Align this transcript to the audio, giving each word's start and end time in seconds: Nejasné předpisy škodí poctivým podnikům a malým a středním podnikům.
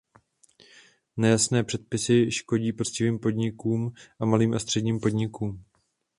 Nejasné 1.17 1.63
předpisy 1.63 2.31
škodí 2.31 2.73
poctivým 2.73 3.19
podnikům 3.19 3.91
a 4.19 4.25
malým 4.25 4.53
a 4.53 4.59
středním 4.59 4.99
podnikům. 4.99 5.63